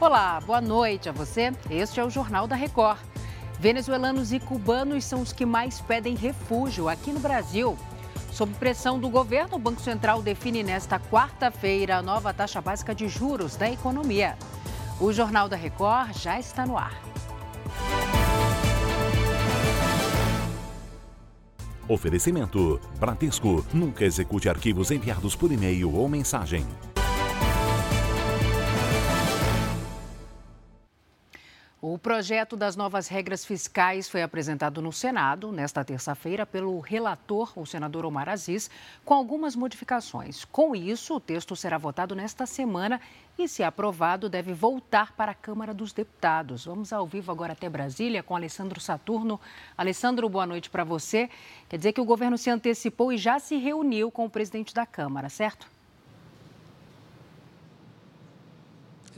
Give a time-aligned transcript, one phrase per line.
[0.00, 1.52] Olá, boa noite a você.
[1.68, 2.98] Este é o Jornal da Record.
[3.58, 7.76] Venezuelanos e cubanos são os que mais pedem refúgio aqui no Brasil.
[8.32, 13.10] Sob pressão do governo, o Banco Central define nesta quarta-feira a nova taxa básica de
[13.10, 14.38] juros da economia.
[14.98, 16.98] O Jornal da Record já está no ar.
[21.86, 23.66] Oferecimento: Bradesco.
[23.74, 26.64] Nunca execute arquivos enviados por e-mail ou mensagem.
[31.92, 37.66] O projeto das novas regras fiscais foi apresentado no Senado nesta terça-feira pelo relator, o
[37.66, 38.70] senador Omar Aziz,
[39.04, 40.44] com algumas modificações.
[40.44, 43.00] Com isso, o texto será votado nesta semana
[43.36, 46.64] e, se aprovado, deve voltar para a Câmara dos Deputados.
[46.64, 49.40] Vamos ao vivo agora até Brasília com Alessandro Saturno.
[49.76, 51.28] Alessandro, boa noite para você.
[51.68, 54.86] Quer dizer que o governo se antecipou e já se reuniu com o presidente da
[54.86, 55.66] Câmara, certo?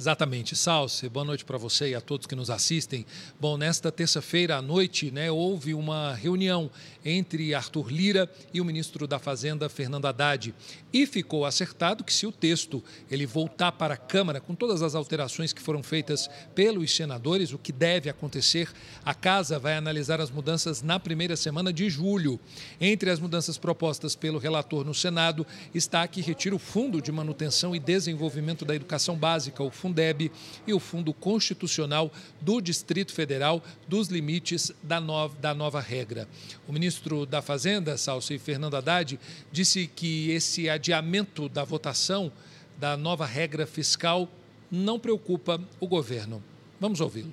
[0.00, 1.10] Exatamente, Salce.
[1.10, 3.04] Boa noite para você e a todos que nos assistem.
[3.38, 6.70] Bom, nesta terça-feira à noite, né, houve uma reunião
[7.04, 10.54] entre Arthur Lira e o ministro da Fazenda, Fernando Haddad,
[10.90, 14.94] e ficou acertado que se o texto ele voltar para a Câmara com todas as
[14.94, 18.70] alterações que foram feitas pelos senadores, o que deve acontecer,
[19.04, 22.40] a casa vai analisar as mudanças na primeira semana de julho.
[22.80, 27.76] Entre as mudanças propostas pelo relator no Senado está que retira o Fundo de Manutenção
[27.76, 30.30] e Desenvolvimento da Educação Básica, o Fundeb
[30.66, 36.28] e o Fundo Constitucional do Distrito Federal dos limites da nova, da nova regra.
[36.68, 39.18] O ministro da Fazenda, Salso Fernando Haddad,
[39.50, 42.30] disse que esse adiamento da votação
[42.78, 44.28] da nova regra fiscal
[44.70, 46.42] não preocupa o governo.
[46.80, 47.32] Vamos ouvi-lo.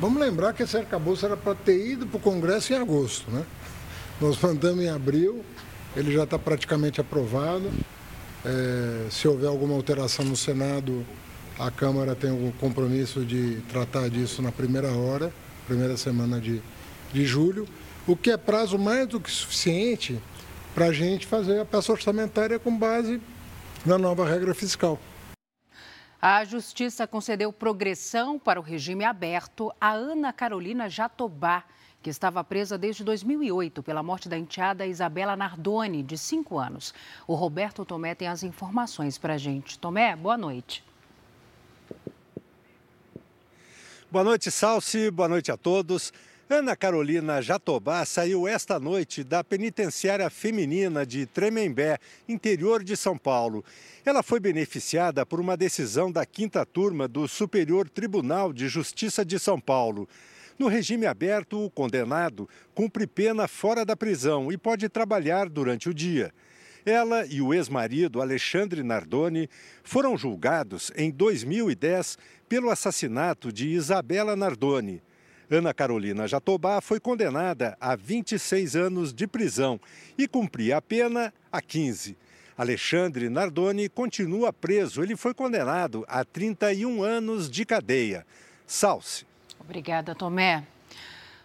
[0.00, 3.44] Vamos lembrar que esse arcabouço era para ter ido para o Congresso em agosto, né?
[4.20, 5.44] Nós mandamos em abril,
[5.94, 7.70] ele já está praticamente aprovado.
[8.44, 11.06] É, se houver alguma alteração no Senado,
[11.60, 15.30] a Câmara tem o compromisso de tratar disso na primeira hora,
[15.66, 16.62] primeira semana de,
[17.12, 17.68] de julho,
[18.06, 20.18] o que é prazo mais do que suficiente
[20.74, 23.20] para a gente fazer a peça orçamentária com base
[23.84, 24.98] na nova regra fiscal.
[26.20, 31.64] A Justiça concedeu progressão para o regime aberto a Ana Carolina Jatobá,
[32.02, 36.94] que estava presa desde 2008 pela morte da enteada Isabela Nardoni, de 5 anos.
[37.26, 39.78] O Roberto Tomé tem as informações para a gente.
[39.78, 40.82] Tomé, boa noite.
[44.12, 45.08] Boa noite, Salsi.
[45.08, 46.12] Boa noite a todos.
[46.48, 51.96] Ana Carolina Jatobá saiu esta noite da penitenciária feminina de Tremembé,
[52.28, 53.64] interior de São Paulo.
[54.04, 59.38] Ela foi beneficiada por uma decisão da quinta turma do Superior Tribunal de Justiça de
[59.38, 60.08] São Paulo.
[60.58, 65.94] No regime aberto, o condenado cumpre pena fora da prisão e pode trabalhar durante o
[65.94, 66.34] dia.
[66.84, 69.48] Ela e o ex-marido Alexandre Nardoni
[69.84, 72.16] foram julgados em 2010
[72.50, 75.00] pelo assassinato de Isabela Nardoni.
[75.48, 79.80] Ana Carolina Jatobá foi condenada a 26 anos de prisão
[80.18, 82.18] e cumpria a pena a 15.
[82.58, 85.00] Alexandre Nardoni continua preso.
[85.00, 88.26] Ele foi condenado a 31 anos de cadeia.
[88.66, 89.24] Salce.
[89.60, 90.66] Obrigada, Tomé.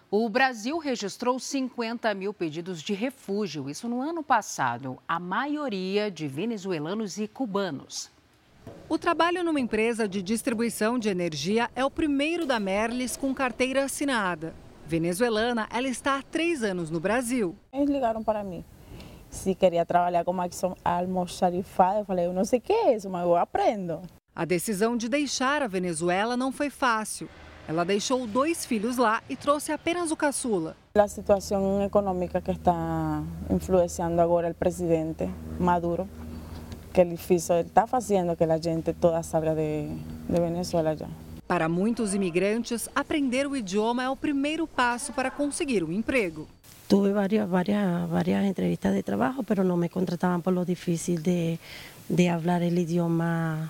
[0.10, 6.28] O Brasil registrou 50 mil pedidos de refúgio, isso no ano passado, a maioria de
[6.28, 8.15] venezuelanos e cubanos.
[8.88, 13.84] O trabalho numa empresa de distribuição de energia é o primeiro da Merlis com carteira
[13.84, 14.54] assinada.
[14.86, 17.56] Venezuelana, ela está há três anos no Brasil.
[17.74, 18.64] Eles ligaram para mim
[19.36, 20.42] se queria trabalhar como
[20.84, 22.00] almoxarifada.
[22.00, 24.02] Eu falei, eu não sei o que é isso, mas eu aprendo.
[24.36, 27.30] A decisão de deixar a Venezuela não foi fácil.
[27.68, 30.76] Ela deixou dois filhos lá e trouxe apenas o caçula.
[30.94, 35.28] A situação econômica que está influenciando agora o presidente
[35.60, 36.08] Maduro,
[36.96, 39.90] que ele fez, está fazendo que a gente toda salga de,
[40.30, 41.10] de Venezuela já.
[41.46, 46.48] Para muitos imigrantes, aprender o idioma é o primeiro passo para conseguir um emprego.
[46.88, 51.60] Tuve várias, várias, várias entrevistas de trabalho, mas não me contratavam por lo difícil de,
[52.10, 53.70] de hablar el idioma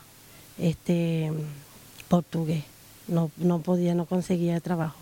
[0.60, 1.32] este,
[2.08, 2.64] português
[3.08, 4.94] não, não podia, não conseguia trabalho.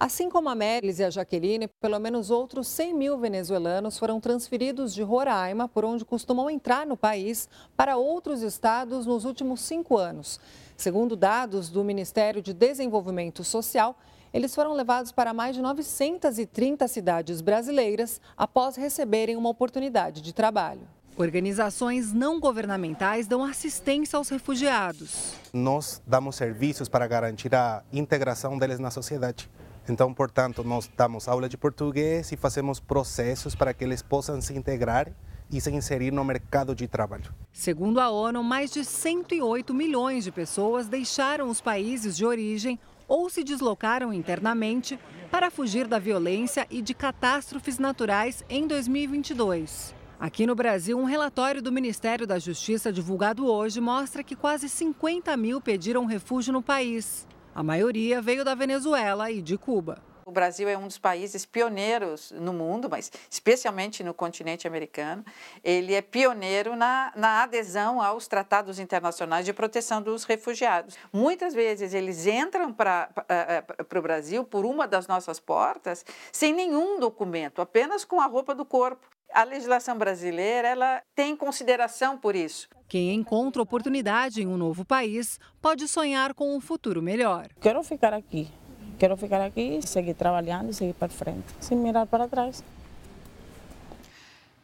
[0.00, 4.94] Assim como a Melis e a Jaqueline, pelo menos outros 100 mil venezuelanos foram transferidos
[4.94, 10.38] de Roraima, por onde costumam entrar no país, para outros estados nos últimos cinco anos.
[10.76, 13.98] Segundo dados do Ministério de Desenvolvimento Social,
[14.32, 20.86] eles foram levados para mais de 930 cidades brasileiras após receberem uma oportunidade de trabalho.
[21.16, 25.32] Organizações não governamentais dão assistência aos refugiados.
[25.52, 29.50] Nós damos serviços para garantir a integração deles na sociedade.
[29.88, 34.54] Então, portanto, nós damos aula de português e fazemos processos para que eles possam se
[34.54, 35.10] integrar
[35.50, 37.32] e se inserir no mercado de trabalho.
[37.52, 43.30] Segundo a ONU, mais de 108 milhões de pessoas deixaram os países de origem ou
[43.30, 45.00] se deslocaram internamente
[45.30, 49.94] para fugir da violência e de catástrofes naturais em 2022.
[50.20, 55.34] Aqui no Brasil, um relatório do Ministério da Justiça divulgado hoje mostra que quase 50
[55.36, 57.26] mil pediram refúgio no país.
[57.58, 60.00] A maioria veio da Venezuela e de Cuba.
[60.24, 65.24] O Brasil é um dos países pioneiros no mundo, mas especialmente no continente americano.
[65.64, 70.96] Ele é pioneiro na, na adesão aos tratados internacionais de proteção dos refugiados.
[71.12, 73.10] Muitas vezes eles entram para
[73.92, 78.64] o Brasil por uma das nossas portas sem nenhum documento, apenas com a roupa do
[78.64, 79.04] corpo.
[79.34, 82.68] A legislação brasileira ela tem consideração por isso.
[82.88, 87.48] Quem encontra oportunidade em um novo país pode sonhar com um futuro melhor.
[87.60, 88.48] Quero ficar aqui.
[88.98, 92.64] Quero ficar aqui, seguir trabalhando e seguir para frente, sem mirar para trás.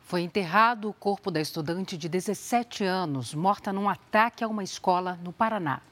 [0.07, 5.19] Foi enterrado o corpo da estudante de 17 anos, morta num ataque a uma escola
[5.23, 5.83] no Paraná.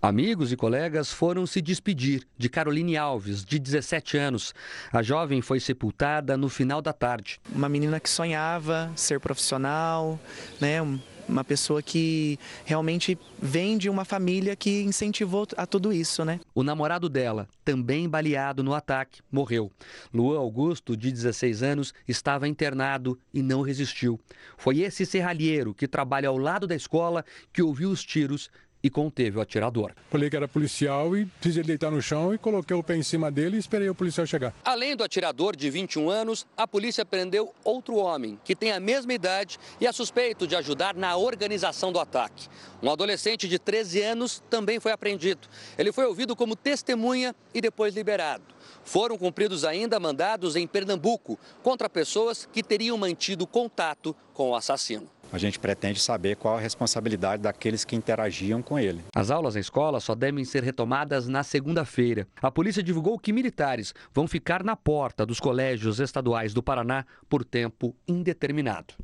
[0.00, 4.54] Amigos e colegas foram se despedir de Caroline Alves, de 17 anos.
[4.92, 7.40] A jovem foi sepultada no final da tarde.
[7.50, 10.20] Uma menina que sonhava ser profissional,
[10.60, 10.82] né?
[11.28, 16.40] Uma pessoa que realmente vem de uma família que incentivou a tudo isso, né?
[16.54, 19.70] O namorado dela, também baleado no ataque, morreu.
[20.12, 24.18] Luan Augusto, de 16 anos, estava internado e não resistiu.
[24.56, 28.50] Foi esse serralheiro que trabalha ao lado da escola que ouviu os tiros
[28.84, 29.92] e conteve o atirador.
[30.10, 33.02] Falei que era policial e fiz ele deitar no chão e coloquei o pé em
[33.02, 34.54] cima dele e esperei o policial chegar.
[34.62, 39.14] Além do atirador de 21 anos, a polícia prendeu outro homem que tem a mesma
[39.14, 42.46] idade e é suspeito de ajudar na organização do ataque.
[42.82, 45.48] Um adolescente de 13 anos também foi apreendido.
[45.78, 48.44] Ele foi ouvido como testemunha e depois liberado.
[48.84, 55.13] Foram cumpridos ainda mandados em Pernambuco contra pessoas que teriam mantido contato com o assassino.
[55.34, 59.02] A gente pretende saber qual a responsabilidade daqueles que interagiam com ele.
[59.12, 62.28] As aulas na escola só devem ser retomadas na segunda-feira.
[62.40, 67.44] A polícia divulgou que militares vão ficar na porta dos colégios estaduais do Paraná por
[67.44, 68.94] tempo indeterminado.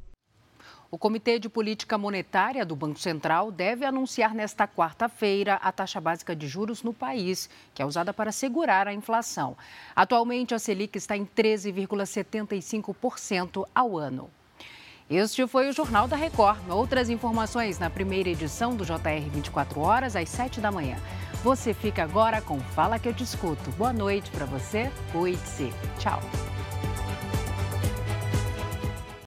[0.88, 6.36] O Comitê de Política Monetária do Banco Central deve anunciar nesta quarta-feira a taxa básica
[6.36, 9.56] de juros no país, que é usada para segurar a inflação.
[9.96, 14.30] Atualmente, a Selic está em 13,75% ao ano.
[15.10, 16.60] Este foi o Jornal da Record.
[16.70, 20.96] Outras informações na primeira edição do JR 24 horas, às 7 da manhã.
[21.42, 23.72] Você fica agora com Fala que eu te escuto.
[23.72, 24.88] Boa noite para você.
[25.10, 25.72] Cuide-se.
[25.98, 26.20] Tchau.